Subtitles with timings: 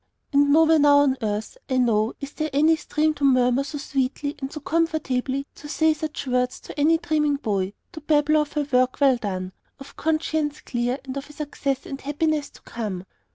[0.33, 4.35] And nowhere now on earth, I know, is there any stream to murmur so sweetly
[4.39, 8.63] and so comfortably, to say such words to any dreaming boy, to babble of a
[8.63, 13.05] work well done, of conscience clear and of a success and happiness to come.